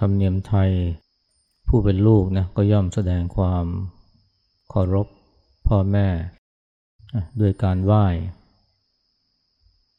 [0.00, 0.70] ธรรมเนียมไทย
[1.68, 3.66] ผู้เป็นลูกนะก็ย่อมแสดงความ
[4.70, 5.06] เคารพ
[5.68, 6.08] พ่อแม่
[7.40, 8.06] ด้วยการไหว้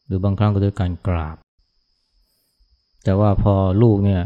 [0.05, 1.37] หรือบางครั้งก็ด้วยการกราบ
[3.03, 4.23] แต่ว่าพอลูกเนี่ย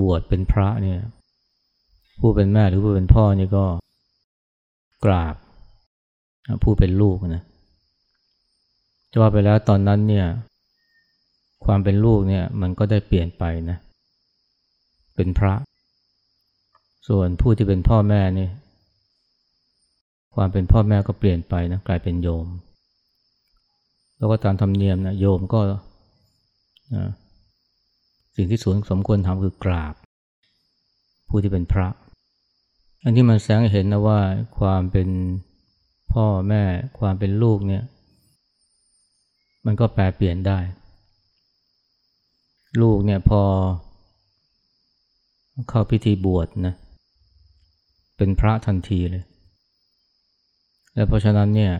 [0.00, 1.00] บวชเป็นพระเนี่ย
[2.20, 3.64] ผู้เป็นแม่หรือผู้เป็นพ่อนี่ก็
[5.04, 5.34] กราบ
[6.62, 7.44] ผู้เป็นลูกนะ
[9.10, 10.26] จะว่าไปแล้วตอนนั้นเนี่ย
[11.64, 13.78] ความเป็นลูกเนี่ยมันก็ได้เปลี่ยนไปนะ
[15.16, 15.54] เป็นพระ
[17.08, 18.48] ส่วนผู้ที่เป็นพ่อแม่นี่
[20.34, 22.46] ความเป็นพ่อแม่ก็เปลี่ยนไปนะกลายเป็นโยม
[24.18, 25.60] แล้วก็ตามธรรมเนียมนะโยมก็
[26.94, 27.04] นะ
[28.36, 29.94] สิ่งที่สวนสมควรทำคือกราบ
[31.28, 31.88] ผู้ที่เป็นพระ
[33.02, 34.20] อันที่มันแสงเห็นนะว่า
[34.58, 35.08] ความเป็น
[36.12, 36.62] พ่อแม่
[36.98, 37.84] ความเป็นลูกเนี่ย
[39.66, 40.58] มันก็แปลเปลี่ยนได้
[42.80, 43.42] ลูกเนี่ยพอ
[45.68, 46.74] เข้าพิธีบวชนะ
[48.16, 49.24] เป็นพระทันทีเลย
[50.94, 51.72] และเพราะฉะนั้นเนี่ย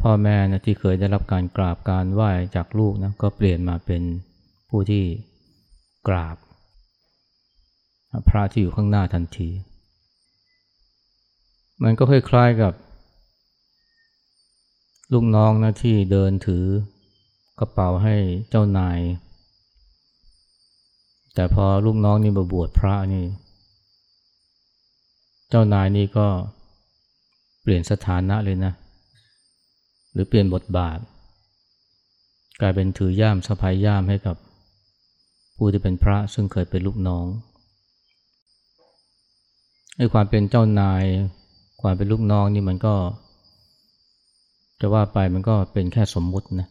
[0.00, 4.02] พ่อแม่นะที่เคยได้รับการกราบการไหว้จากลูกนะก็เปลี่ยนมาเป็น
[4.70, 5.04] ผู้ที่
[6.08, 6.36] กราบ
[8.28, 9.48] พระที่อยู่ข้างหน้าทันที
[11.82, 12.72] มันก็คล้ายๆกับ
[15.12, 16.64] ลูกน้องนะที่เดินถือ
[17.58, 18.16] กระเป๋าให้
[18.50, 18.98] เจ้านาย
[21.38, 23.24] แต่พอลูกน้องนี่มาบวชพระนี่
[25.50, 26.26] เจ้านายนี่ก็
[27.62, 28.72] เปลี่ยนสถานะเลยนะ
[30.12, 30.98] หรือเปลี่ยนบทบาท
[32.60, 34.36] กลายเป็นถือย่ามสะพายย่ามให้กับ
[35.56, 37.26] ผู้ที่เป็นพระซึ่งเคยเป็นลูกน้อง
[39.96, 41.04] ไอ้ความเป็นเจ้านาย
[41.82, 42.94] ความเป็นลูกน้องนี่มันก็
[44.80, 46.68] จะว่าไปมันก็เป็นแค่สมมุตินะ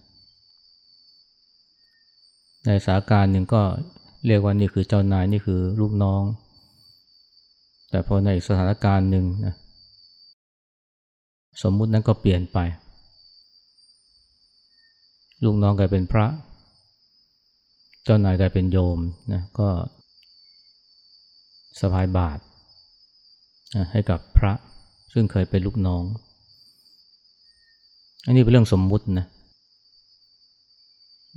[2.66, 3.64] ในสาการหนึ่งก็
[4.28, 6.24] เรียกว่านี่คือเจ้านายนี่คือลูกน้อง
[7.90, 9.56] แต่พอในสถานการณ์หนึ่งนะ
[11.64, 12.58] สมมุตินั้นก็เปลี่ยนไป
[15.44, 16.26] ลูกน้องกลายเป็นพระ
[18.04, 19.00] เจ้านายกลายเป็นโยม
[19.34, 19.70] นะก็
[21.82, 22.40] สบายบาท
[23.92, 24.54] ให้กับพระ
[25.14, 26.04] ซึ่งเคยเป็นลูกน้อง
[28.26, 29.28] อันนี้เป็นเรื่องสมมุตินะ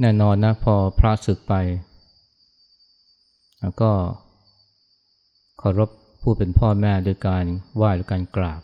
[0.00, 1.54] แน่นอนนะพอพระศึกไป
[3.60, 3.90] แล้วก็
[5.58, 5.90] เคารพ
[6.22, 7.44] ผู้เป็นพ่อแม่โดยการ
[7.76, 8.62] ไหว้หรือการกราบ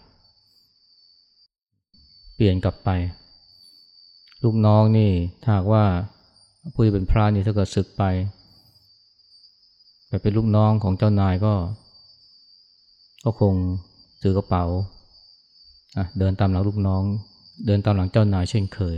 [2.35, 2.91] เปลี่ยนกลับไป
[4.45, 5.11] ลูกน้องนี่
[5.43, 5.85] ถ้าว่า
[6.73, 8.03] ผู้ที่เป็นพระนี่ถ้าเกิดศึกไป
[10.09, 11.55] ไปเป็นลูกน้องของเจ้านายก็
[13.25, 13.55] ก็คง
[14.23, 14.65] ถือกระเป๋า
[16.19, 17.03] เดินตามหลังลูกน้อง
[17.67, 18.97] เดินตามหลังเจ้านายเช่นเคย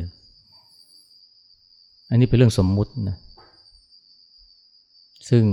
[2.11, 3.17] อันนี้เป็นเรื่องสมมุตินะ
[5.31, 5.45] ซึ่ง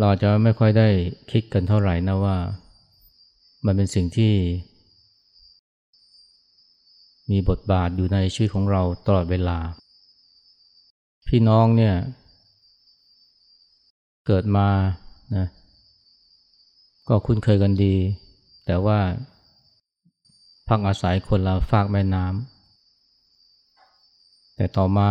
[0.00, 0.88] เราจะไม่ค่อยได้
[1.30, 2.36] คิดกันเท่าไหร่นะว่า
[3.66, 4.32] มันเป็นสิ่งที่
[7.30, 9.58] มีบทบาทอยู่ในชีวิตของเราตลอดเวลา
[11.28, 11.94] พี่น้องเนี่ย
[14.26, 14.68] เกิดมา
[15.36, 15.46] นะ
[17.08, 17.94] ก็คุ้นเคยกันดี
[18.66, 18.98] แต่ว่า
[20.68, 25.10] พักอาศัยคนละฝากแม่น้ำแต่ต่อมา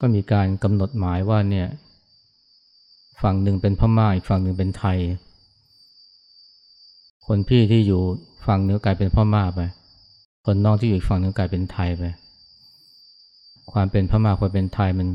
[0.00, 1.68] ก็มีการกำหนดหมายว่าเนี่ย
[3.22, 4.98] ฝั่งหนึ่งเป็นพม่าอีกฝั่งหนึ่งเป็นไทย
[7.26, 8.02] คนพี่ที่อยู่
[8.46, 9.60] ฝั่งเหนือกลายเป็นพม่าไป
[10.44, 12.04] คนน้องที่อยู่อีกฝั่งเหนึ่งกลายเป็นไทยไป
[13.72, 15.08] ความเป็นพม่าความเป็นไทยมัน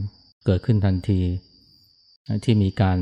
[0.45, 1.19] เกิดขึ้นทันที
[2.43, 2.97] ที่มีการ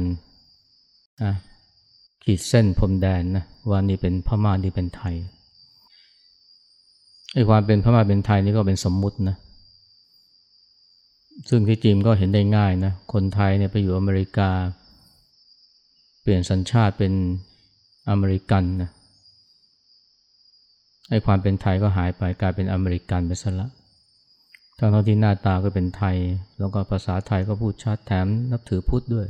[2.24, 5.16] ขีดเส้นพรมแดนนะว่านี่เป็นพม่านี่เป็นไทย
[7.34, 9.38] ไอ้ความเป็นพม่าเป็นไทยนี่ก็เป็นสมมุตินะ
[11.50, 14.50] ซึ่งที่จริงก็เห็นได้ง่ายนะคนไทยเนี่ยไปอยู่อเมริกา
[16.24, 17.14] เปลี่ยนสัญชาติเป็น
[18.10, 18.92] อเมริกันนะ
[21.10, 23.70] ไอ้ความเป็นไทยก็หายไปกลายเป็นอเมริกันไปซะละ
[24.78, 26.16] ทั้งที่หน้าตาก็เป็นไทย
[26.60, 29.28] แล้วก็ภาษาไทยก็พูดชัดแถมนับถือพุทธด้วย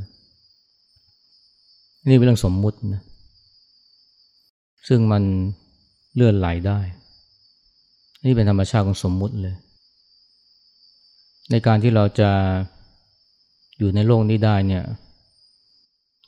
[2.08, 3.02] นี่เป็นเรื่องสมมุตินะ
[4.88, 5.22] ซึ่งมัน
[6.14, 6.78] เลื่อนไหลได้
[8.24, 9.56] นี่เป็นธรรมชาติของสมมุติเลย
[11.50, 12.30] ในการที่เราจะ
[13.78, 14.84] อยู่ในโลกนี้ได้เนี่ย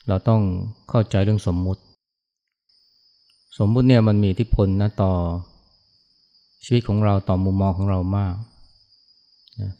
[0.09, 0.41] เราต้อง
[0.89, 1.81] เข้าใจเรื่องสมมุติ
[3.59, 5.13] สมมุติเนี่ยมันมีอิทธิพลนะต่อ
[6.65, 8.35] ชีวิตของเราต่อมุมมองของเรามาก
[9.61, 9.73] นะ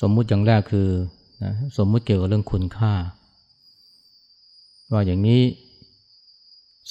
[0.00, 0.88] สมมุติอย่างแรกคือ
[1.42, 2.94] นะสมมุติเกี่ยวกับเรื่องคุณค่า
[4.92, 5.40] ว่าอย่างนี้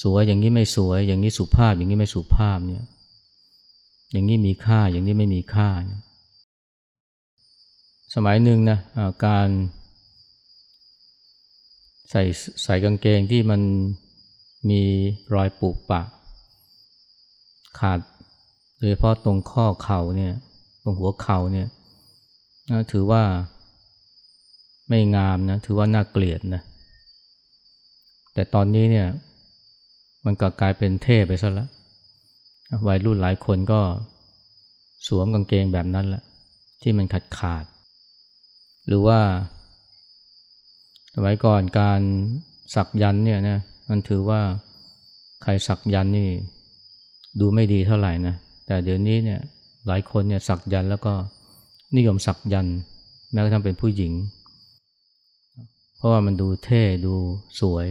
[0.02, 2.84] สวยอย่างนี้ไม่สวย อย่างนี้สุภาพอย่างนี้ไม่สุภาพเนี่ย
[4.12, 5.84] อย่างนี้มีค่าอย่างนี้ไม่มีค่าส
[8.14, 8.78] สมัยหนึ่งนะ
[9.26, 9.48] การ
[12.16, 12.26] ใส่
[12.64, 13.60] ใส่กางเกงที่มัน
[14.70, 14.82] มี
[15.34, 16.02] รอยปุปะ
[17.78, 17.98] ขาด
[18.78, 20.34] โดยเฉพาะตรงข้อเข่าเนี่ย
[20.82, 21.68] ตรงหัวเข่าเนี่ย
[22.92, 23.22] ถือว่า
[24.88, 26.62] ไม่งามนะถือว่าน่าเกลียดนะ
[28.34, 29.08] แต่ตอนนี้เนี่ย
[30.24, 31.68] มันก็กลายเป็นเท่ไปซะแล้ว
[32.88, 33.80] วัยรุ่นหลายคนก็
[35.06, 36.22] สวมกางเกงแบบนั้นแหละ
[36.82, 37.64] ที่มันขาดขาด
[38.86, 39.20] หรือว่า
[41.14, 42.00] สมัยก่อนการ
[42.74, 43.58] สักยันเนี่ยนะ
[43.88, 44.40] มันถือว่า
[45.42, 46.30] ใครสักยันนี่
[47.40, 48.34] ดูไม่ดีเท่าไหร่นะ
[48.66, 49.40] แต่เดี๋ยวนี้เนี่ย
[49.86, 51.12] หลายคนเนี่ยสักยันแล้วก็
[51.96, 52.66] นิยมสักยัน
[53.32, 54.12] แม้กระทั่งเป็นผู้หญิง
[55.96, 57.14] เพราะว่ามันดูเท่ดู
[57.60, 57.86] สวย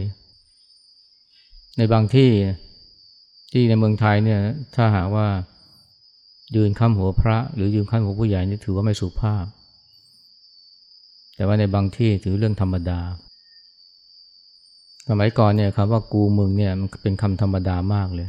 [1.76, 2.30] ในบางที่
[3.52, 4.40] ที่ในเมืองไทยเนี่ย
[4.74, 5.28] ถ้าหากว่า
[6.56, 9.44] ยืนข้ามหัวพระ หรือยืนข้ามหัวผู้ใหญ่นี่ถือว่าไม่สุภาพ
[11.36, 13.00] แต่ว่าในบางที่ถือเรื่องธรรมดา
[15.08, 18.28] สมัยก่อนเนี่ยคำว่ากูมึงเนี่ยมันเป็นคำธรรมดามากเลย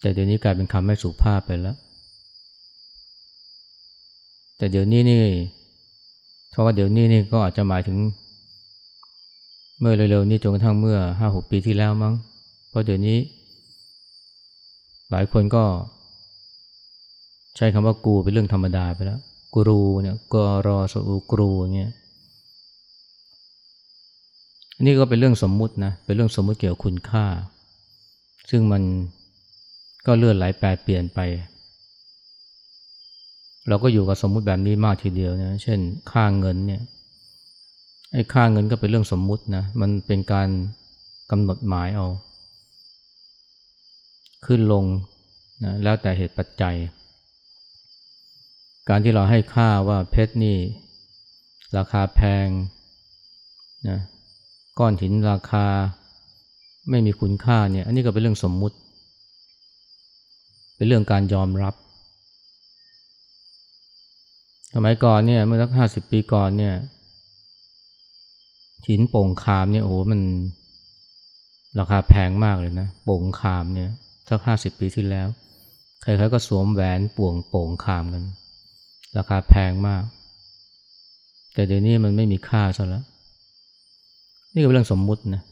[0.00, 1.76] แต่เดี๋ยวนี้กลายเป็นคำไม่สุภาพไปแล้ว
[4.56, 5.22] แต่เดี๋ยวนี้นี่
[6.50, 7.98] เพราะว่าเดี๋ยวนี้นี่ก็อาจจะหมายถึง
[9.80, 12.14] เมื่อเร็วๆนี้จนกระทั่งเมื่อห้าหกปีที่แล้วมั้ง
[12.70, 13.18] เพราะเดี๋ยวนี้
[15.10, 15.64] หลายคนก็
[17.56, 19.20] ใช้คำว่ากูเป็นเรื่องธรรมดาไปแล้ว
[19.56, 21.90] กรูเนี่ยกรอสูกรูเนี่ย
[24.74, 27.26] อันนี้ก็เป็นเรื่องสมมุตินะเป็นเรื่องสมมุติเกี่ยวกับคุณค่า
[28.50, 28.82] ซึ่งมัน
[30.06, 31.20] ก็เลื่อนไหลแปรเปลี่ยนไป
[33.68, 36.82] เราก็อยู่กับสมมุติแบบนี้มากทีเดียวนะเช่นค่าเงินเนี่ย
[38.12, 40.48] ไอ้ค่าเงินก็เป็นเรื่องสมมุตินะมันเป็นการ
[41.30, 42.06] กำหนดหมายเอา
[44.46, 44.84] ขึ้นลง
[45.64, 46.76] นะแล้วแต่เหตุปัจจัย
[48.88, 50.58] การที่เราให้ค่าว่าเพชรนี่
[51.76, 52.48] ราคาแพง
[53.88, 53.98] นะ
[54.78, 55.66] ก้อนหินราคา
[56.90, 58.76] ไม่มีคุณค่าเนี่ย อันนี้ก็เป็นเรื่องสมมุติ
[60.76, 61.74] เป็นเรื่องการยอมรับ
[64.74, 66.74] สมัยก่อนเนี่ยเมื่อสักห้าสิบปีก่อนเนี่ย
[68.88, 70.20] หินโป่งคามเนี่ยโอ้โหมัน
[71.78, 73.90] ราคาแพงมากเลยนะโป่งคามเนี่ย
[74.28, 75.28] สักห้าสิบปีที่แล้ว
[76.02, 78.24] ใครๆก็สวมแหวนป่วงโป่งคามกัน
[79.16, 80.02] ราคาแพงมาก
[81.54, 83.04] แต่เดี๋ยวนี้มันไม่มีค่าซะแล้ว
[84.54, 85.42] นี่ก็เป็นเรื่องสมมุตินะ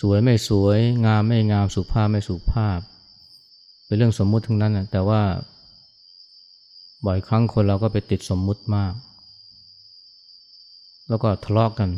[0.00, 2.80] สวยไม่สวยงามไม่งามสุภาพไม่สุภาพ
[3.86, 5.22] เป็นเรื่องสมมุติทั้งนั้นนะแต่ว่า
[7.06, 8.92] บ่อยครั้งคนเราก็ไปติดสมมุติมาก
[11.08, 11.90] แล้วก็ทะเลาะกกัน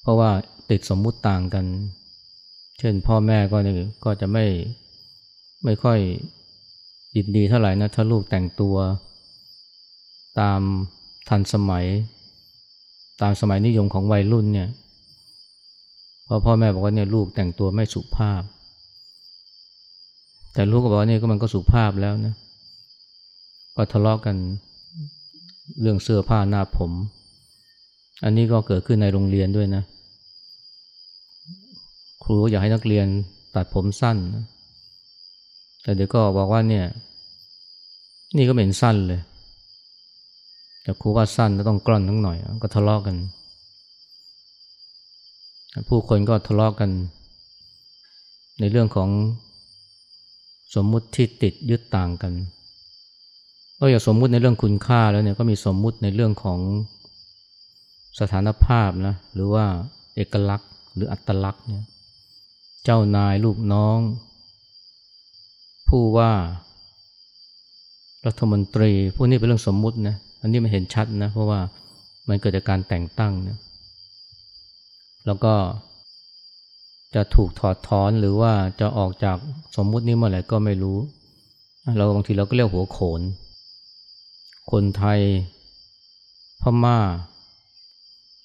[0.00, 0.30] เพราะว่า
[0.70, 1.64] ติดสมมุติต่างกัน
[2.78, 3.74] เช่นพ่อแม่ก็นี่
[4.04, 4.44] ก็จะไม่
[5.64, 5.98] ไม่ค่อย
[7.16, 8.76] ยินดีเท่าไหร่นะถ้าลูกแต่งตัว
[10.40, 10.60] ตาม
[11.28, 11.86] ทันสมัย
[13.22, 14.68] ตามสมัยนิยมของวัยรุ่นเนี่ย
[16.26, 18.42] พอพ่อแม่บอกว่าเนี่ยลูกแต่งตัวไม่สุภาพ
[20.54, 22.34] แต่ลูกก็บอกว่านี่ก็มันก็สุภาพแล้วนะ
[23.76, 24.36] ก็ทะเลาะกกัน
[25.80, 26.92] เรื่องเสื้อผ้าหน้าผม
[28.24, 29.82] อันนี้ก็เกิดขึ้นในโรงเรียนด้วยนะ
[32.22, 33.06] ครูอยากให้นักเรียน
[33.54, 34.44] ตัดผมสั้นนะ
[35.82, 36.84] แต่เดี๋ยวก็บอกว่าเนี่ย
[38.36, 39.20] นี่ก็เป็นสั้นเลย
[40.82, 43.16] แต่ครูว่าสั้นต้องกล้อนทั้งหน่อย ก็ทะเลาะกกัน
[45.88, 46.90] ผู้คนก็ทะเลาะกกัน
[48.60, 49.08] ในเรื่องของ
[50.74, 52.32] สมมุติที่ติดยึดต่างกัน
[53.78, 56.58] ก็อย่าสมมุติในเรื่องคุณค่าแล้วเนี่ยก็มีสมมุติในเรื่องของ
[58.20, 59.64] สถานภาพนะหรือว่า
[60.16, 61.84] เอกลักษณ์ หรืออัตลักษณ์เนี่ย
[62.84, 63.98] เจ้านายลูกน้อง
[65.96, 66.32] ผู้ว่า
[68.26, 71.60] รัฐมนตรีพวกนี้เป็นเรื่องสมมุตินะอันนี้มันเห็นชัดนะ เพราะว่า
[72.28, 73.58] มันเกิดจากการแต่งตั้งนะ
[75.26, 75.54] แล้วก็
[77.14, 79.36] จะถูกถอดถอนหรือว่าจะออกจาก
[79.76, 80.98] สมมุตินี้เมื่อไหร่ก็ไม่รู้
[81.96, 83.20] เราบางทีเราก็เรียกหัวโขน
[84.70, 85.20] คนไทย
[86.62, 86.98] พม่า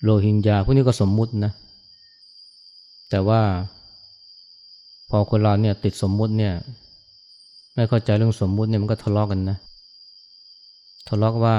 [0.04, 1.52] โรฮิงญาพวกนี้ก็สมมุตินะ
[3.10, 3.42] แต่ว่า
[5.10, 6.56] พอคนเราเนี่ยติดสมมุติเนี่ย
[7.78, 9.58] ไม่เข้าใจเรื่องสมมุติเนี่ยมันก็ทะเลาะกกันนะ
[11.08, 11.58] ทะเลาะว่า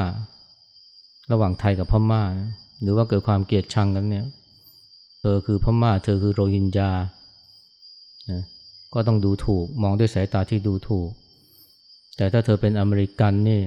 [1.31, 4.25] ระหว่างไทยกับพม่านะหรือว่าเกิดความเกลียดชังกันเนี่ย
[5.21, 6.91] เธอคือพม่า เธอคือโรฮิงญา
[8.31, 8.43] นะ
[8.95, 11.09] ก็ต้องดูถูกมองด้วยสายตาที่ดูถูก
[12.17, 13.61] แต่ถ้าเธอเป็นอเมริกันนี่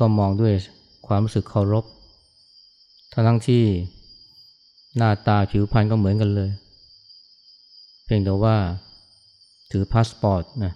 [0.00, 0.54] ก็มองด้วย
[1.06, 1.84] ความรู้สึกเคารพ
[3.12, 3.64] ทั้งทั้งที่
[4.96, 6.50] หน้าตาผิวพรรณก็เหมือนกันเลย
[8.04, 8.56] เพียงแต่ว่า
[9.70, 10.74] ถือพาสปอร์ตนะ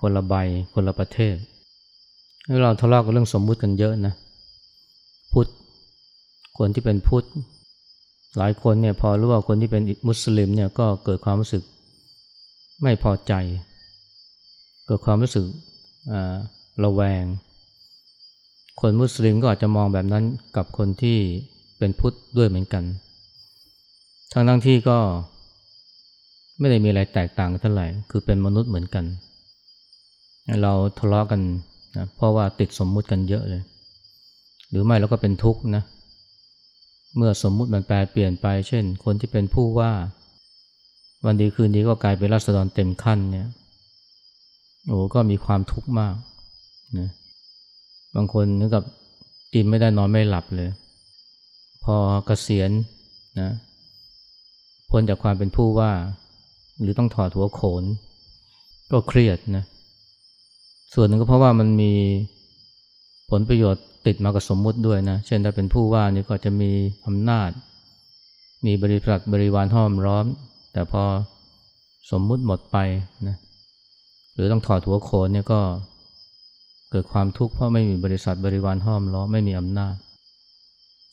[0.00, 0.34] คนละใบ
[0.72, 1.36] คนละประเทศ
[2.62, 4.14] เราทะเลาะกันเรื่องสมมุติกันเยอะนะ
[5.32, 5.48] พุทธ
[6.58, 7.26] คนที่เป็นพุทธ
[8.36, 11.62] หลายคนเนี่ยพอรู้ว่าคนที่เป็นมุสลิมเนี่ยก็เกิดความรู้สึก
[12.82, 13.32] ไม่พอใจ
[14.86, 15.46] เกิดความรู้สึก
[16.84, 17.24] ระแวง
[18.80, 20.24] คนมุสลิมก็อาจจะมองแบบนั้น
[20.56, 21.18] กับคนที่
[21.78, 22.84] เป็นพุทธด้วยเหมือนกัน
[24.32, 24.98] ทั้งทั้งที่ก็
[26.58, 29.04] ไม่ได้มีอะไรแตกต่างกันเท่าไหร่ คือเป็นมนุษย์เหมือนกัน
[30.62, 31.40] เราทะเลาะกัน
[31.96, 33.62] นะเพราะว่าติดสมมุติกันเยอะเลย
[34.70, 35.82] หรือไม่เราก็เป็นทุกข์นะ
[37.16, 39.92] เมื่อสมมุติมันแปลเปลี่ยนไป เช่น คนที่เป็นผู้ว่า
[41.24, 43.48] วันดีคืนดีก็กลายเป็นราษฎรเต็มขั้นเนี่ย
[44.86, 46.14] โอ้ก็มีความทุกข์มาก
[46.98, 47.10] นะ
[48.14, 48.84] บางคนนึกกับ
[49.54, 50.70] กินไม่ได้นอนไม่หลับเลย
[51.84, 52.70] พอเกษียณ
[53.40, 53.50] นะ
[54.90, 55.92] พ้นจากความเป็นผู้ว่า
[56.80, 57.84] หรือต้องถอดหัวโขน
[58.90, 59.64] ก็เครียดนะ
[60.94, 61.92] ส่วนหนึ่งก็เพราะว่ามันมี
[63.30, 66.70] ผลประโยชน์ติดมากับสมมุติด้วยนะ เช่นถ้าเป็นผู้ว่านี่ก็จะมี
[67.06, 67.50] อำนาจ
[68.66, 70.26] มีบริษัทบริวารห้อมร้อม
[70.72, 71.04] แต่พอ
[72.10, 72.76] สมมุติหมดไป
[73.28, 73.36] นะ
[74.34, 75.60] หรือต้องถอดหัวโขนเนี่ยก็
[76.90, 79.94] เกิดความทุกข์เพราะไม่มีบริษัทบริวารห้อมล้อมไม่มีอำนาจ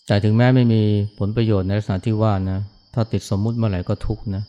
[0.07, 0.81] แต่ถึงแม้ไม่มี
[1.19, 2.59] ผลประโยชน์ในลักษณะที่ว่านะ
[2.93, 4.43] ถ้าติดสมมุติเมื่อไหร่ก็ทุกข์นะ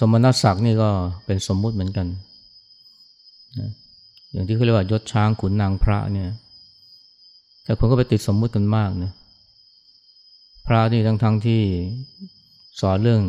[0.00, 0.90] สมณศักดิ์นี่ก็
[1.26, 2.06] เป็นสมมุติเหมือนกัน
[4.32, 6.30] อย่างที่เขาเรียกว่ายศช้างขุนนางพระเนี่ย
[7.64, 9.12] แต่คนก็ไปติดสมมุติกันมากนะ
[10.66, 11.62] พระนี่ทั้งทั้งที่
[12.80, 13.22] สอนเรื่อง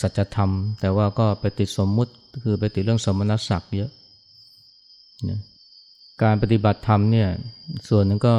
[0.00, 2.12] สัจธรรม แต่ว่าก็ไปติดสมมุติ
[2.44, 3.90] คือไปติดเรื่องสมณศักดิ์เยอะ
[5.28, 5.40] นะ
[6.22, 7.28] การปฏิบัติธรรมเนี่ย
[7.88, 8.34] ส่วนหนึ่งก็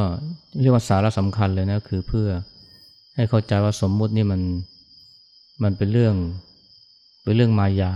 [0.61, 2.29] เรียกว่าสาระสำคัญเลยนะคือเพื่อ
[3.15, 4.41] ให้เข้าใจว่าสมมุตินี่มัน
[5.63, 6.15] มันเป็นเรื่อง
[7.23, 7.91] เป็นเรื่องมายา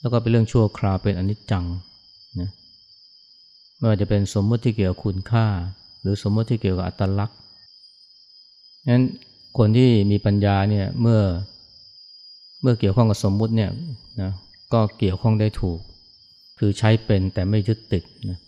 [0.00, 1.64] แล้วก็เป็นเรื่องชั่วคราวเป็นอนิจจัง
[2.40, 2.50] นะ
[3.76, 5.46] ไม่ว่าจะเป็นสมมติที่เกี่ยวกับคุณค่า
[6.00, 7.38] หรือสมมติที่เกี่ยวกับอัตลักษณ์
[8.90, 9.04] นั้น
[9.58, 11.20] คนที่มีปัญญาเนี่ยเมื่อ
[12.62, 13.70] เมื่อเกี่ยวข้องกับสมมุติเนี่ย
[14.20, 14.32] นะ
[14.72, 15.80] ก็เกี่ยวข้องได้ถูก
[16.58, 18.38] คือใช้เป็นแต่ไม่ยึดติดนะ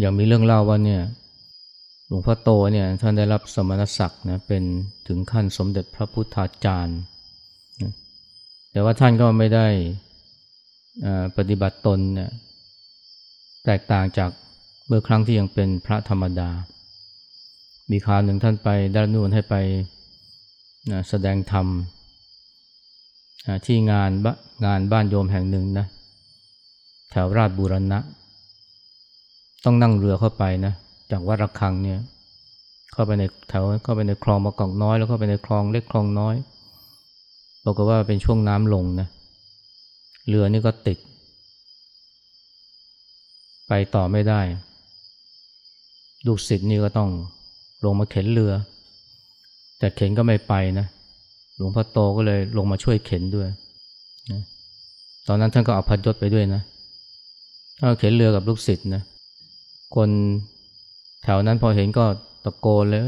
[0.00, 1.00] อย่างมีเรื่องเล่าว่าเนี่ย
[2.06, 4.62] หลวงพ่อโตเนี่ยท่านได้รับสมณศักดิ์นะเป็น
[5.08, 6.98] ถึงขั้นสมเด็จพระพุทธาจารย์
[7.82, 7.92] นะ
[8.72, 9.66] แต่ว่าท่านก็ไม่ได้
[11.36, 12.30] ปฏิบัติตนเนี่ย
[13.64, 14.30] แตกต่างจาก
[14.86, 16.50] เมื่อครั้งที่ยังเป็นพระธรรมดา
[17.90, 19.54] มีคราวหนึ่งท่านไปด้านนู่นให้ไป
[20.90, 21.66] นะแสดงธรรม
[23.66, 24.10] ที่งาน
[24.66, 25.86] งานบ้านโยมแห่งหนึ่งนะ
[27.10, 27.98] แถวราชบุรณะ
[29.64, 30.72] ต้องนั่งเรือเข้าไปนะ
[31.10, 31.98] จากวัดระฆังเนี่ย
[32.92, 36.34] เข้าไปในแถวเข้าไปในคลองมะกอกน้อย แล้วเข้าไปในคลองเล็กคลองน้อย
[37.64, 39.08] บอกว่าเป็นช่วงน้ำลงนะ
[40.28, 40.98] เรือนี่ก็ติด
[43.68, 44.40] ไปต่อไม่ได้
[46.26, 47.10] ลูกศิษย์นี่ก็ต้อง
[47.84, 48.52] ลงมาเข็นเรือ
[49.78, 50.86] แต่เข็นก็ไม่ไปนะ
[51.56, 53.48] หลวงพ่อโตก็เลยลงมาช่วยเข็นด้วย
[54.30, 54.40] นะ
[55.28, 56.62] ตอนนั้นท่านก็เอาพัดยศไปด้วยนะ
[57.78, 59.02] ถ้านเข็นเรือกับลูกศิษย์นะ
[59.94, 60.10] คน
[61.22, 62.04] แถวนั้นพอเห็นก็
[62.44, 63.02] ตะโกนเลย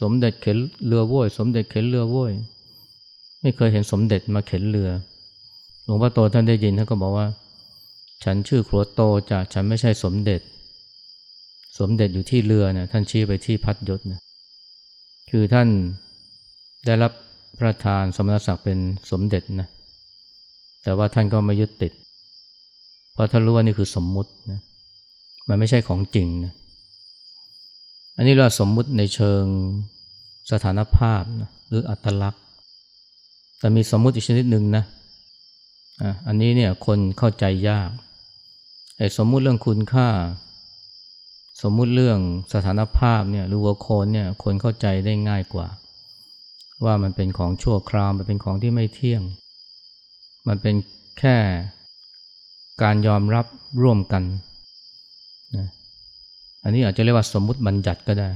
[0.00, 2.32] สมเด็จเข็นเรือว้ย สมเด็จเข็นเรือว้ย
[3.40, 4.90] ไม่เคยเห็นสมเด็จมาเข็นเรือ
[5.86, 7.26] หลวงพ่อโตท่านได้ยินท่านก็บอกว่า
[8.24, 9.00] ฉันชื่อครัวโต
[9.30, 10.40] จะฉันไม่ใช่สมเด็จ
[11.78, 14.20] สมเด็จอยู่ที่เรือนะท่านชี้ไปที่พัดยศนะ
[15.30, 15.68] คือท่าน
[16.86, 17.12] ได้รับ
[17.58, 18.78] พระทานสมณศักดิ์เป็น
[19.10, 19.68] สมเด็จนะ
[20.82, 21.92] แต่ว่าท่านก็ไม่ยึดติด
[23.12, 24.60] เพราะท่านรู้ว่านี่คือสมมุตินะ
[25.48, 26.52] มันไม่ใช่ของจริงนะ
[28.16, 29.42] อันนี้เราสมมุติในเชิง
[30.50, 32.42] สถานภาพนะหรืออัตลักษณ์
[33.58, 34.84] แต่มีสมมุติอีกชนิดหนึ่งนะ
[36.26, 37.90] อันนี้เนี่ยคนเข้าใจยาก
[38.98, 40.08] ไอ้สมมุติเรื่องคุณค่า
[41.62, 42.18] สมมุติเรื่อง
[42.52, 45.68] สถานภาพเนี่ยหรือวัวโคนเนี่ยคนเข้าใจได้ง่ายกว่า
[46.84, 49.22] ว่ามันเป็นของชั่วคราวมันเป็นของที่ไม่เที่ยง
[50.48, 50.74] มันเป็น
[51.18, 51.36] แค่
[52.82, 53.46] การยอมรับ
[53.82, 54.22] ร่วมกัน
[55.56, 55.66] นะ
[56.64, 58.28] อันนี้อาจจะเรียกว่าสมมุติบัญญัติก็ได้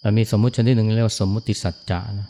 [0.00, 2.28] แต่มีสมมุติชนิดหนึ่งเรียกว่าสมมุติสัจจะนะ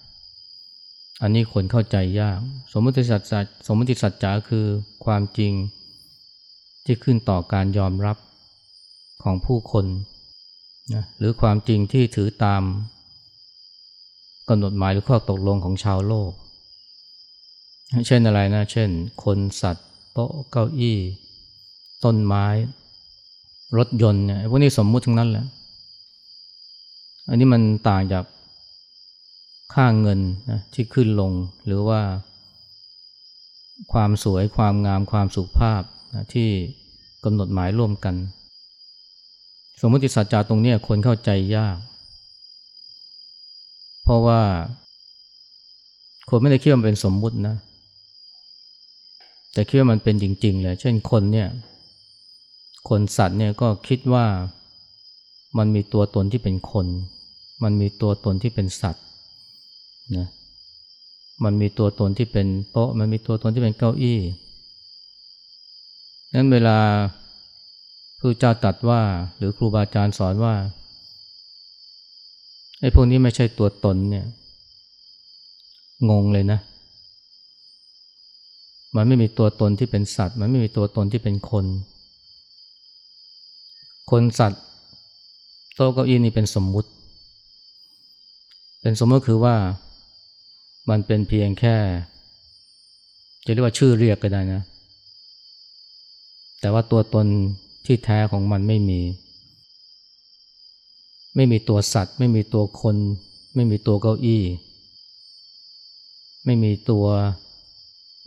[1.23, 2.39] อันนี้คนเข้าใจยาก
[2.73, 4.67] สมมติสัจจะสมมติสัจจะคือ
[5.05, 5.53] ความจริง
[6.85, 8.17] ที่ขึ้นต่อการยอมรับ
[9.23, 9.87] ของผู้คน
[10.95, 12.63] นะหรือความจริงที่ถือตาม
[14.49, 16.33] กำหนดหมายหรือข้อตกลงของชาวโลก
[18.07, 18.91] เช่นอะไรนะ เช่น
[19.25, 20.99] คนสัตว์ โต๊ะเก้าอี้
[22.05, 22.47] ต้นไม้
[23.79, 25.47] รถยนต์เนี่ยพวกนี้สมมุติทั้งนั้นแหละ
[27.29, 28.25] อันนี้มันต่างจาก
[29.75, 30.21] ค่าเงิน
[30.51, 31.33] นะที่ขึ้นลง
[31.67, 32.01] หรือว่า
[33.93, 35.83] ความสวยความงามความสุภาพ
[36.15, 36.49] นะที่
[37.25, 38.15] กำหนดหมายร่วมกัน
[39.81, 41.77] สมมติสัจจะตรงนี้คนเข้าใจยาก
[44.03, 44.41] เพราะว่า
[46.29, 47.57] คนไม่ได้คิดว่ามันเป็นสมมุตินะ
[49.53, 51.49] แต่คิดว่ามันเป็นจริง ๆ เลย เช่นคนเนี่ย
[52.89, 54.27] คนสัตว์เนี่ยก็คิดว่า
[55.59, 56.87] มันมีตัวตนที่เป็นคน
[57.63, 59.06] มันมีตัวตนที่เป็นสัตว์
[60.15, 60.27] นะ
[61.45, 64.19] มันมีตัวตนที่เป็นโต๊ะมันมีตัวตนที่เป็นเก้าอี้
[66.35, 66.79] นั้นเวลา
[68.19, 69.01] พระเจ้าตรัสว่า
[69.37, 70.55] หรือครูบาอาจารย์สอนว่า
[72.81, 74.27] ไอ้พวกนี้ไม่ใช่ตัวตนเนี่ย
[76.11, 76.61] งงเลยนะ
[78.97, 81.65] มันไม่มีตัวตนที่เป็นสัตว์ มันไม่มีตัวตนที่เป็นคน
[84.11, 84.63] คนสัตว์
[85.75, 86.89] โต๊ะเก้าอี้นี่เป็นสมมุติ
[88.83, 89.57] เป็นสมมติคือว่า
[90.91, 91.77] มันเป็นเพียงแค่
[93.45, 94.63] จะเรียกว่าชื่อเรียกก็ได้นะ
[96.61, 97.27] แต่ว่าตัวตน
[97.87, 99.01] ที่แท้ของมันไม่มี
[101.37, 102.97] ไม่มีตัวสัตว์ ไม่มีตัวคน
[103.55, 104.43] ไม่มีตัวเก้าอี้
[106.45, 107.07] ไม่มีตัว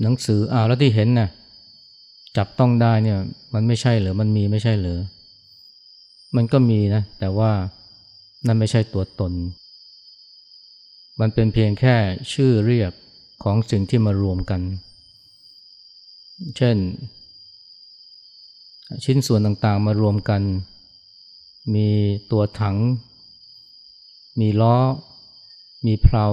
[0.01, 1.29] หนังสืออ้าวแล้วที่เห็นนะ่ะ
[2.37, 3.19] จับต้องได้เนี่ย
[3.53, 4.99] มันไม่ใช่เหรอมันมีไม่ใช่เหรอ
[6.35, 7.51] มันก็มีนะ แต่ว่า
[8.45, 9.33] นั่นไม่ใช่ตัวตน
[11.19, 11.95] มันเป็นเพียงแค่
[12.33, 12.91] ชื่อเรียก
[13.43, 14.61] ของสิ่งที่มารวมกัน
[16.57, 16.77] เช่น
[19.03, 20.41] ชิ้นส่วนต่างๆมารวมกัน
[21.75, 21.89] มี
[22.31, 22.77] ตัวถัง
[24.39, 24.77] มีล้อ
[25.85, 26.25] มีเพลา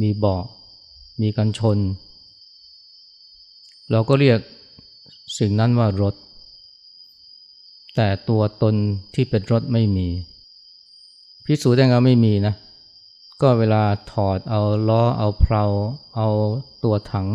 [0.00, 0.42] มีเบาะ
[1.20, 1.78] มีกันชน
[3.90, 4.38] เราก็เรียก
[5.38, 6.14] สิ่งนั้นว่ารถ
[7.96, 8.74] แต่ตัวตน
[9.14, 10.08] ที่เป็นรถไม่มี
[11.44, 12.54] พิสูจน์ได้ไงไม่มีนะ
[13.42, 15.64] ก็เวลาถอดเอาล้อเอาเพลา
[16.16, 16.28] เอา
[16.84, 17.28] ตัวถัง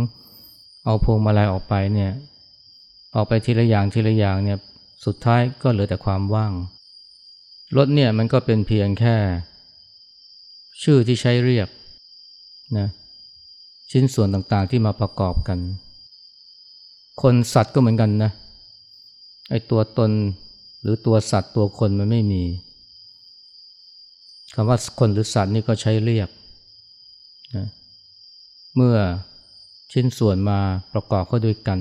[0.85, 2.11] เอาพวงมาลัยออกไปเนี่ย
[3.15, 4.57] ออกไปทีละอย่างทีละอย่างเนี่ย
[5.05, 6.53] สุดท้ายก็เหลือแต่ความว่าง
[7.75, 9.15] รถเนี่ยมันก็เป็นเพียงแค่
[10.83, 11.67] ชื่อที่ใช้เรียก
[12.77, 12.87] นะ
[13.91, 15.59] ชิ้นส่วนต่างๆที่มาประกอบกัน
[17.21, 18.31] คนสัตว์ก็เหมือนกันนะ
[19.49, 20.11] ไอตัวตน
[20.81, 22.43] หรือตัวสัตว์ตัวคนมันไม่มี
[24.57, 26.29] คำว่าคนหรือสัตว์นี่ก็ใช้เรียก
[27.55, 27.67] นะ
[28.75, 28.97] เมื่อ
[29.91, 30.59] ชิ้นส่วนมา
[30.93, 31.79] ประกอบเข้าด้วยกัน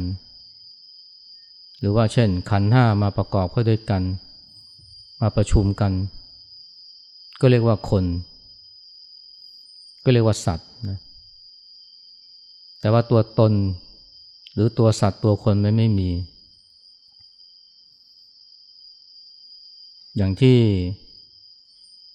[1.79, 4.03] หรือว่าเช่นขันห้ามาประกอบเข้าด้วยกัน
[5.21, 5.93] มาประชุมกัน
[7.41, 8.05] ก็เรียกว่าคน
[10.05, 10.99] ก็เรียกว่าสัตว์นะ
[12.81, 13.53] แต่ว่าตัวตน
[14.55, 16.11] หรือตัวสัตว์ตัวคนไม่ไม่มี
[20.17, 20.59] อย่างที่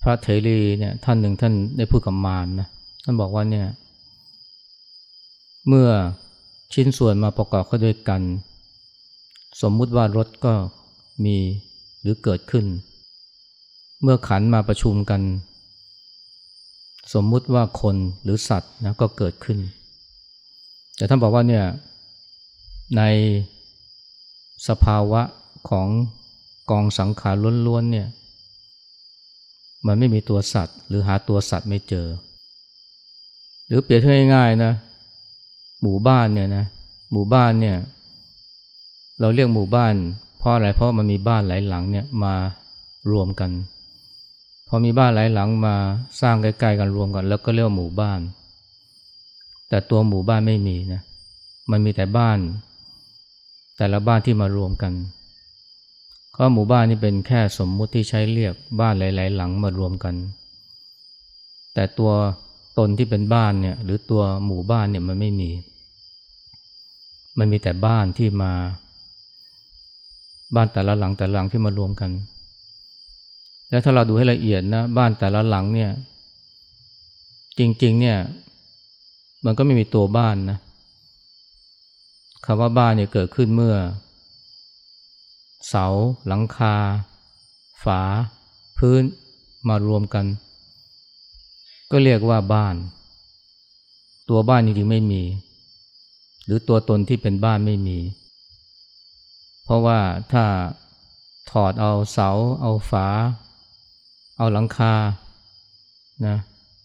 [0.01, 2.67] พระเถรีเนี่ยท่านหนึ่งท่านได้พูดกับมารนนะ
[3.03, 3.67] ท่านบอกว่าเนี่ย
[5.67, 5.89] เมื่อ
[6.73, 8.21] ชิ้นส่วนมาประกอบเข้าด้วยกัน
[9.61, 10.53] สมมุติว่ารถก็
[11.25, 11.37] มี
[12.01, 12.65] หรือเกิดขึ้น
[14.01, 15.21] เมื่อขันมาประชุมกัน
[17.13, 19.59] สมมุติว่าคนหรือสัตว์นะก็เกิดขึ้น
[20.95, 21.65] แต่ท่านบอกว่าเนี่ย
[22.97, 23.01] ใน
[24.67, 25.21] สภาวะ
[25.69, 25.87] ของ
[26.71, 27.35] กองสังขาร
[27.67, 28.07] ล้วนๆเนี่ย
[29.87, 32.07] มันไม่มีตัวสัตว์ หรือหาตัวสัตว์ไม่เจอ
[33.67, 34.73] หรือเปรียบเทียบง่ายๆนะ
[35.81, 36.65] หมู่บ้านเนี่ยนะ
[37.11, 37.77] หมู่บ้านเนี่ย
[39.19, 39.93] เราเรียกหมู่บ้าน
[40.39, 42.33] เพราะอะไรเพราะมันมีบ้านหลายหลังเนี่ยมา
[43.11, 43.51] รวมกัน
[44.67, 45.75] พอมีบ้านหลายหลังมา
[46.21, 48.19] สร้างใกล้ๆกันรวมกัน แล้วก็เรียกว่าหมู่บ้าน
[49.69, 51.01] แต่ตัวหมู่บ้านไม่มีนะ
[51.71, 52.39] มันมีแต่บ้าน
[53.77, 54.93] แต่ละบ้านที่มารวมกัน
[56.41, 60.15] ก็หมู่บ้านนี่เป็นแค่สมมุติที่ใช้เรียกบ้านหลาย ๆ หลังมารวมกัน
[61.73, 62.11] แต่ตัว
[62.77, 65.51] ตนที่เป็นบ้านเนี่ยหรือตัวหมู่บ้านเนี่ยมันไม่มี
[67.37, 68.51] มันมีแต่บ้านที่มา
[70.55, 72.11] บ้านแต่ละหลังแต่ละหลังที่มารวมกัน
[73.69, 75.91] แล้วถ้าเราดูให้ละเอียดนะบ้านแต่ละหลังเนี่ย
[77.59, 78.17] จริง ๆ เนี่ย
[79.45, 80.57] มันก็ไม่มีตัวบ้านนะ
[82.45, 83.75] คำว่าบ้านเนี่ยเกิดขึ้นเมื่อ
[85.67, 85.85] เสา
[86.27, 86.75] หลังคา
[87.83, 88.01] ฝา
[88.77, 89.03] พื้น
[89.67, 90.25] มารวมกัน
[91.91, 92.75] ก็เรียกว่าบ้าน
[94.29, 95.23] ตัวบ้านจริงๆไม่มี
[96.45, 97.97] หรือตัวตนที่เป็นบ้านไม่มี
[99.63, 99.99] เพราะว่า
[100.31, 100.45] ถ้า
[101.51, 102.29] ถอดเอาเสา
[102.61, 103.07] เอาฝา
[104.37, 104.93] เอาหลังคา
[106.25, 106.35] นะ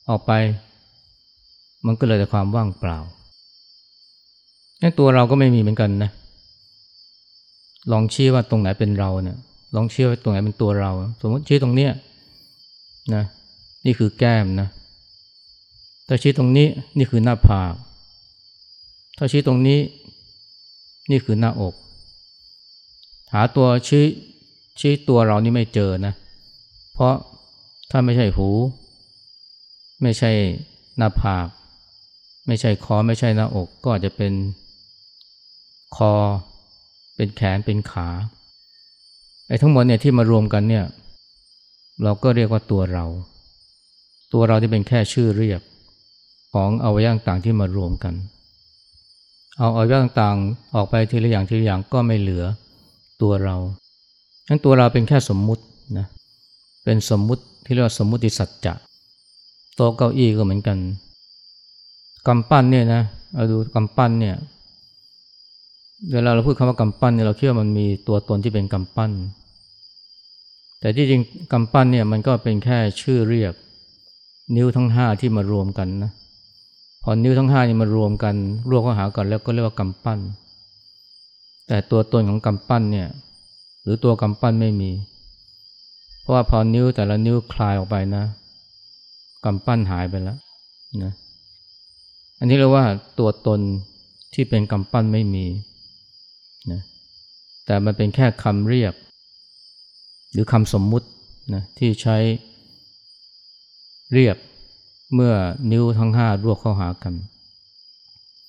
[0.09, 0.33] ออกไป
[1.87, 2.99] มันก็เลยแต่ความว่างเปล่า
[4.99, 6.11] ตัวเราก็ไม่มีเหมือนกันนะ
[7.93, 9.39] ลองชี้ว่าตรงไหนเป็นเราเนี่ย
[9.75, 11.93] ลองชี้ว่าตรงไหนเป็นตัวเรา สมมติชี้ตรงเนี้ย
[13.15, 13.25] นะ
[13.87, 14.69] นี่คือแก้มนะ
[16.09, 16.67] ถ้าชี้ตรงนี้
[16.99, 17.75] นี่คือหน้าผาก
[19.19, 19.81] ถ้าชี้ตรงนี้
[21.11, 21.75] นี่คือหน้าอก
[23.33, 24.05] หาตัวชี้
[24.81, 26.15] ชี้ตัวเรานี่ไม่เจอนะ
[26.95, 27.15] เพราะ
[27.91, 28.49] ถ้าไม่ใช่หู
[30.03, 30.31] ไม่ใช่
[30.97, 31.47] หน้าผาก
[32.47, 34.33] ไม่ใช่คอไม่ใช่หน้าอก ก็อาจจะเป็น
[35.97, 36.13] คอ
[37.17, 38.09] เป็นแขนเป็นขา
[39.49, 40.85] ไอ้ทั้งหมดเนี่ยที่มารวมกันเนี่ย
[42.03, 43.05] เราก็เรียกว่าตัวเรา
[44.33, 45.61] ตัวเราที่เป็นแค่ชื่อเรียก
[46.53, 48.15] ของอวัยวะต่างๆที่มารวมกัน
[49.59, 52.45] เอาอวัยวะต่างๆออกไปทีละอย่างทีละอย่างก็ไม่เหลือ
[53.23, 53.57] ตัวเรา
[54.49, 55.63] ทั้นตัวเราเป็นแค่สมมุติ
[55.99, 56.07] นะ
[56.85, 58.75] เป็นสมมุติที่เรียกว่าสมมุติสัจจะ
[59.75, 60.79] โต๊ะเก้าอี้ก็เหมือนกัน
[62.27, 63.03] กำปั้นเนี่ยนะ
[63.35, 64.37] เอาดูกำปั้นเนี่ย
[66.13, 69.11] เวลาเราพูดคำว่ากำปั้นเนี่ยเราคิดว่ามันมีตัวตนที่เป็นกำปั้น
[70.81, 73.53] แต่ที่จริงกำปั้นเนี่ยมันก็เป็นแค่ชื่อเรียก
[74.57, 76.11] นิ้วทั้งห้าที่มารวมกันนะ
[77.03, 78.35] พอนิ้วทั้งห้านี่มารวมกัน
[78.71, 80.19] รวมเข้าหากันแล้วก็เรียกว่ากำปั้น
[81.69, 83.09] แต่ตัวตนของกำปั้นเนี่ย
[83.83, 84.91] หรือตัวกำปั้นไม่มี
[86.21, 88.25] เพราะว่าพอนิ้วแต่ละนิ้วคลายออกไปนะ
[89.45, 90.39] กำปั้นหายไปแล้ว
[91.03, 91.13] นะ
[92.39, 92.85] อันนี้เรียกว่า
[93.19, 93.61] ตัวตน
[94.35, 95.47] ที่เป็นกำปั้นไม่มี
[96.73, 96.81] นะ
[97.67, 98.95] แต่มันเป็นแค่คำเรียก
[100.33, 101.09] หรือคำสมมุติ
[101.55, 102.17] นะที่ใช้
[104.13, 104.37] เรียก
[105.15, 105.35] เมื่อ
[105.71, 107.15] นิ้วทั้งห้ารวกเข้าหากัน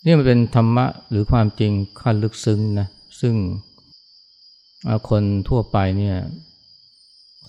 [0.05, 2.87] นี่มันเป็นธรรมะหรือความจริงขั้นลึกซึ้งนะ
[3.21, 3.35] ซึ่ง
[5.09, 6.17] คนทั่วไปเนี่ย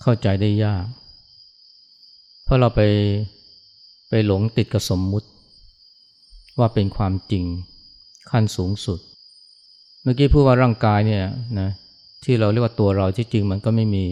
[0.01, 0.85] เข้าใจได้ยาก
[2.43, 2.81] เพราะเราไป
[4.09, 5.27] ไปหลงติดกับสมมุติ
[6.59, 7.45] ว่าเป็นความจริง
[8.31, 8.99] ขั้นสูงสุด
[10.01, 11.23] เมื่อกี้พูดว่าร่างกายเนี่ย
[11.59, 11.69] นะ
[12.23, 14.05] ที่เราเรียกว่าตัวเราที่จริงมันก็ไม่มี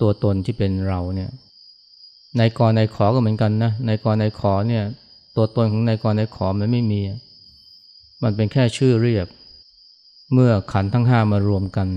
[0.00, 1.30] ตัวตนที่เป็นเราเนี่ย
[2.38, 4.84] ในกรในขอก็เหมือนกันนะในกรในขอเนี่ย
[5.36, 7.00] ตัวตนของในกรในขอมันไม่มี
[8.22, 9.26] มันเป็นแค่ชื่อเรียก
[10.32, 11.88] เมื่อขันทั้งห้ามารวมกัน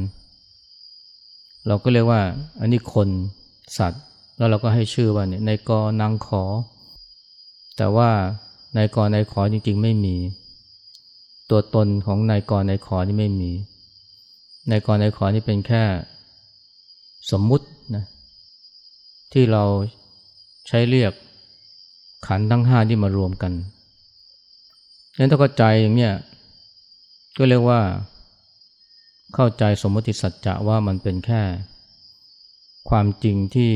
[1.68, 2.22] เราก็เรียกว่า
[2.60, 3.10] อันนี้คน
[3.78, 4.02] สัตว์
[4.38, 6.44] แล้วเราก็ให้ชื่อว่าเนี่ยในกอนางขอ
[7.78, 8.10] แต่ว่า
[8.76, 10.16] ในกรในขอจริง ๆ ไม่มี
[11.50, 13.52] ตัวตนของนายกรนายขอนี่ไม่มี
[14.70, 15.84] นายกรนายขอนี่เป็นแค่
[17.32, 18.04] สมมุตินะ
[19.34, 19.64] ที่เรา
[20.68, 21.14] ใช้เรียก
[22.28, 23.54] ขันทั้งห้าที่มารวมกัน
[25.18, 26.14] นั้นถ้าเข้าใจอย่างเนี้ย
[27.38, 27.82] ก็เรียกว่า
[29.36, 31.42] เข้าใจสมมติสัจจะว่ามันเป็นแค่
[32.90, 33.72] ความจริงที่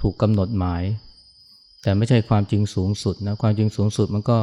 [0.00, 0.82] ถูกกำหนดหมาย
[1.82, 4.38] แต่ไม่ใช่ความจริงสูงสุดนะความจริงสูงสุดมันก็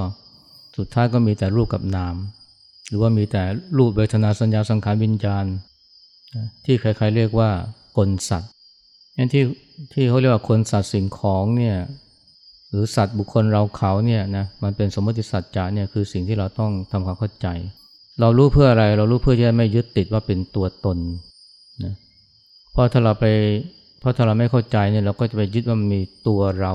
[0.77, 2.15] สุดท้ายก็มีแต่รูปกับนาม
[2.87, 3.43] หรือว่ามีแต่
[3.77, 5.45] รูปเวทนาสัญญาสังขารวิญญาณ
[6.65, 7.49] ที่ใครๆเรียกว่า
[7.97, 8.49] กลสัตว์
[9.17, 9.43] นั่นที่
[9.93, 11.77] ที่เขาเรียกว่าคนสัตว์สิ่งของเนี่ย
[12.69, 17.47] หรือสัตว์บุคคลเราเขาเนี่ยนะมันเป็นสมมติสัจจะเนี่ยคือสิ่งที่เราต้องทำความเข้าใจ
[18.19, 20.97] เรารู้เพื่ออะไรเรารู้เพื่อที่จะไม่ยึดติดว่าเป็นตัวตน
[21.83, 21.93] นะ
[22.71, 23.25] เพราะถ้าเราไป
[23.99, 26.73] เพราะถ้าเราไม่เข้าใจเนี่ยเราก็จะไปยึดว่ามันมีตัวเรา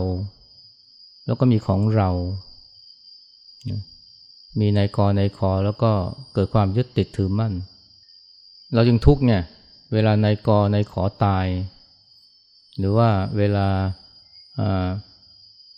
[1.26, 2.10] แล้วก็มีของเรา
[4.60, 5.92] มีในกอในคอแล้วก็
[6.34, 7.52] เกิดความยึดติดถือมั่น
[8.74, 9.42] เราจึงทุกข์เนี่ย
[9.92, 11.46] เวลาในกอในขอตาย
[12.78, 13.68] หรือว่าเวลา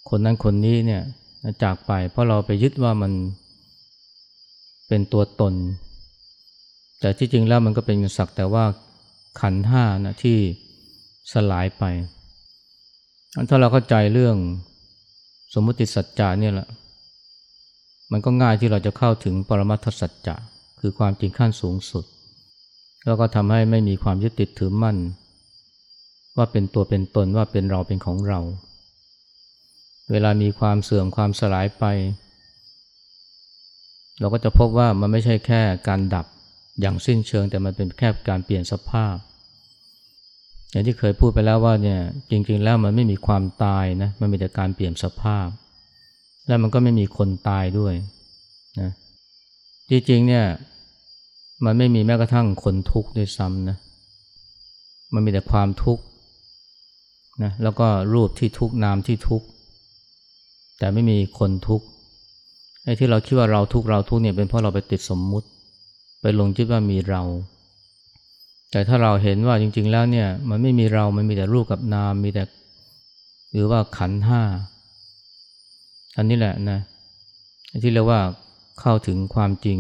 [0.09, 1.03] คนนั้นคนนี้เนี่ย
[1.63, 3.13] จากไปเพราะเราไปยึดว่ามัน
[4.89, 5.55] เป็นตัวตน
[7.01, 8.65] แต่ที่จริงแล้วมันก็เป็นสักแต่ว่า
[9.41, 10.39] ขันห้านะที่
[11.33, 11.85] สลายไป
[13.49, 14.37] ถ้าเราเข้าใจเรื่อง
[15.55, 16.69] สมมติสัจจาเนี่ยแหละ
[18.13, 20.37] มันก็ง่ายที่เราจะเข้าถึงปรมัตถสัจจะ
[20.81, 22.05] คือความจริงขั้นสูงสุด
[23.05, 24.97] แล้วก็ทำให้ไม่มีความยึดติดถือมั่น
[26.37, 28.41] ว่าเป็นตัวเป็นตนว่าเป็นเราเป็นของเรา
[30.11, 31.85] เวลามีความเสื่อมความสลายไป
[34.21, 36.27] เราก็จะพบว่ามันไม่ใช่แค่การดับ
[36.81, 39.17] อย่างสิ้นเชิงแต่มันเป็นแค่การเปลี่ยนสภาพ
[40.71, 45.47] อย่างที่เคยพูดไปแล้วว่าเนี่ยจริงๆแล้วมันไม่มีความตายนะมันมีแต่การเปลี่ยนสภาพ
[46.47, 47.95] แล้วมันก็ไม่มีคนตายด้วย
[48.81, 48.91] นะ
[49.91, 50.45] จริงๆเนี่ย
[51.65, 53.77] มันไม่มีแม้กระทั่งคนทุกข์ด้วยซ้ำนะ
[55.15, 56.03] มันมีแต่ความทุกข์
[57.43, 59.47] นะแล้วก็รูปที่ทุกข์นามที่ทุกข์
[60.79, 61.87] แต่ไม่มีคนทุกข์
[62.85, 65.47] ไอ้ที่เราคิดว่าเราทุกข์เราทุกข์เนี่ยเป็นเพราะเราไปติดสมมุติ
[66.21, 67.23] ไปลงจิตว่ามีเรา
[68.71, 72.45] แต่ถ้าเราเห็นว่าจริง ๆ แล้วเนี่ยมันไม่มีเรา มันมีแต่รูปกับนามมีแต่
[73.53, 74.43] หรือว่าขันห้า
[76.17, 76.79] อันนี้แหละนะ
[77.83, 78.21] ที่เรียกว่า
[78.81, 79.79] เข้าถึงความจริง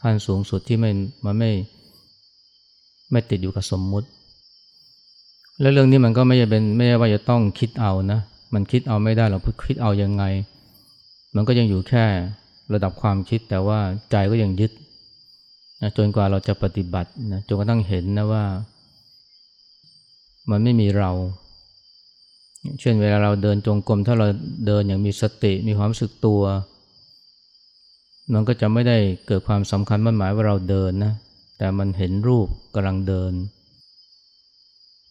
[0.00, 0.90] ขั้นสูงสุดที่ไม่
[1.24, 1.50] มันไม่
[3.10, 4.08] ไม่ติดอยู่กับสมมุติ
[5.60, 8.20] แล้วเรื่องนี้มันก็ไม่ใช่เป็นไม่ใช่ว่าจะต้องคิดเอานะ
[8.54, 10.24] มันคิดเอาไม่ได้เราพูดคิดเอายังไง
[11.34, 12.04] มันก็ยังอยู่แค่
[12.72, 14.72] ระดับความคิดแต่ว่าใจก็ยังยึด
[15.82, 18.44] นะจนกว่าเราจะปฏิบัตินะจนกระทั่งเห็นนะว่า
[20.50, 21.10] มันไม่มีเรา
[22.80, 24.26] เช่นเวลาเราเดินจงกรมถ้าเรา
[24.66, 26.42] เดินอย่างมีสติมีความรู้สึกตัว
[28.32, 31.12] มันก็จะไม่ได้เกิดความสำคัญมั่นหมายว่าเราเดินนะ
[31.58, 33.32] แต่มันเห็นรูปกำลังเดิน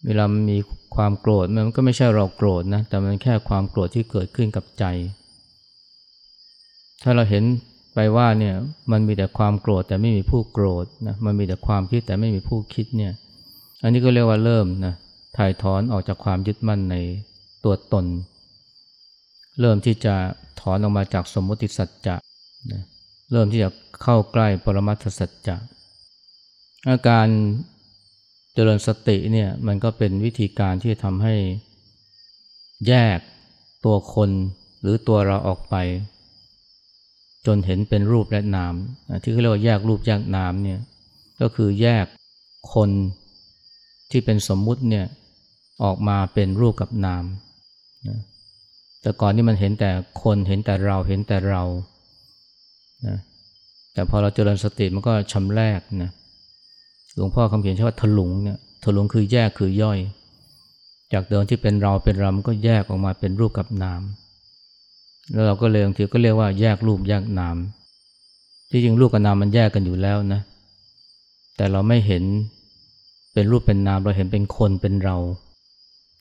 [0.06, 0.58] เวลามี
[0.96, 4.86] ความโกรธมันก็ไม่ใช่เราโกรธนะแต่มันแค่ความโกรธที่เกิดขึ้นกับใจ
[7.04, 7.44] ถ้าเราเห็น
[7.94, 8.56] ไปว่าเนี่ย
[8.92, 13.14] มันมีแต่ความโกรธแต่ไม่มีผู้โกรธนะมันมีแต่ความคิดแต่ไม่มีผู้คิดเนี่ย
[13.84, 14.94] อันนี้ก็เรียกว่าเริ่มนะ
[15.38, 16.96] ถ่ายถอนออกจากความยึดมั่นใน
[17.64, 18.06] ตัวตน
[19.60, 20.16] เริ่มที่จะ
[20.60, 22.16] ถอนออกมาจากสมมติสัจจะ
[22.72, 22.84] นะ
[23.32, 23.70] เริ่มที่จะ
[24.04, 25.56] เข้าใกล้ปรมัตถสัจจะ
[26.90, 27.28] อาการ
[28.54, 31.36] เจริญสติเนี่ยมันก็เป็นวิธีการที่ทำให้
[32.88, 33.20] แยก
[33.86, 34.30] ตัวคน
[34.82, 35.76] หรือตัวเราออกไป
[37.46, 38.74] จนเห็นเป็นรูปและนาม
[39.22, 40.80] ที่เขาเรียกว่าแยกรูปแยกนามเนี่ย
[41.42, 42.06] ก็คือแยก
[42.74, 42.90] คน
[44.12, 45.06] ที่เป็นสมมุติเนี่ย
[45.84, 47.24] ออกมาเป็นรูปกับนาม
[49.02, 49.90] แต่ก่อนนี่มันเห็นแต่
[50.24, 51.64] คนเห็นแต่เราเห็นแต่เรา
[53.08, 53.18] นะ
[53.94, 56.12] แต่พอเราเจริญสติมันก็ชำแรกนะ
[57.16, 60.00] หลวงพ่อคำเขียนใช้ว่าถลุงเนี่ยถลุงคือแยกคือย่อย
[61.14, 64.02] จากเดิมที่เป็นเราเป็นเรามันก็แยกออกมาเป็นรูปกับนาม
[65.34, 67.56] แล้วเราก็เลยบางทีก็เรียกว่าแยกรูปแยกนาม
[68.72, 70.42] ที่จริงรูปกับนามมันแยกกันอยู่แล้วนะ
[71.58, 72.24] แต่เราไม่เห็น
[73.34, 75.18] เป็นรูปเป็นนามเราเห็นเป็นคนเป็นเรา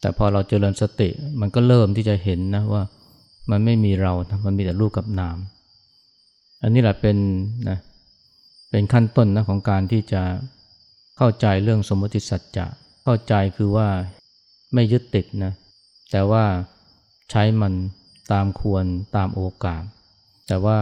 [0.01, 1.09] แต่พอเราเจริญสติ
[1.41, 2.83] มันก็เริ่มที่จะเห็นนะว่า
[3.51, 5.37] มันไม่มีเรานะมันมีแต่รูปกับนาม
[6.63, 7.17] อันนี้แหละเป็น
[7.69, 7.79] นะ
[8.71, 10.23] เป็นขั้นต้นนะของการที่จะ
[11.17, 12.67] เข้าใจเรื่องสมมติสัจจะ
[13.05, 13.89] เข้าใจคือว่า
[14.75, 15.53] ไม่ยึดติดนะ
[16.11, 16.45] แต่ว่า
[17.31, 17.73] ใช้มัน
[18.33, 18.85] ตามควร
[19.17, 19.83] ตามโอกาส
[20.47, 20.79] แต่ว่า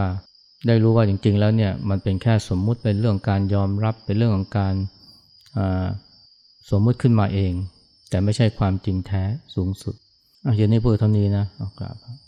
[0.67, 4.73] ได้รู้ว่าจริง ๆ แล้วเนี่ยมันเป็นแค่สมมุติเป็นเรื่องการยอมรับเป็นเรื่องของการ
[6.69, 7.53] สมมุติขึ้นมาเอง
[8.15, 9.23] แต่ไม่ใช่ความจริงแท้
[9.55, 9.95] สูงสุด
[10.45, 11.95] อะเย็นนี้พูดเท่านี้นะเอากราบ